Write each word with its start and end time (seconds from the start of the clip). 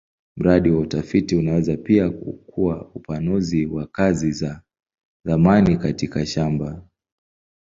Mradi 0.37 0.69
wa 0.71 0.79
utafiti 0.79 1.35
unaweza 1.35 1.77
pia 1.77 2.09
kuwa 2.47 2.87
upanuzi 2.91 3.65
wa 3.65 3.87
kazi 3.87 4.45
ya 4.45 4.61
zamani 5.25 5.77
katika 5.77 6.25
shamba. 6.25 6.81